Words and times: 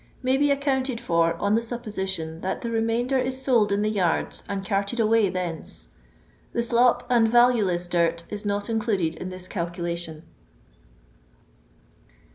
may 0.23 0.35
be 0.35 0.49
accounted 0.49 0.99
for 0.99 1.35
on 1.35 1.53
the 1.53 1.61
supposition 1.61 2.41
that 2.41 2.61
the 2.63 2.71
remainder 2.71 3.19
is 3.19 3.39
sold 3.39 3.71
in 3.71 3.83
the 3.83 3.89
yards 3.91 4.43
and 4.49 4.65
carted 4.65 4.99
away 4.99 5.29
thence. 5.29 5.85
The 6.53 6.63
slop 6.63 7.05
and 7.07 7.29
valueless 7.29 7.85
dirt 7.85 8.23
is 8.27 8.43
not 8.43 8.67
included 8.67 9.13
in 9.13 9.29
this 9.29 9.47
calculation. 9.47 10.23